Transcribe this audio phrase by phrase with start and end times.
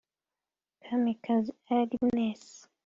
[0.83, 2.43] Kamikazi Agnes